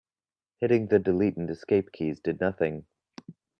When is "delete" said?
0.97-1.37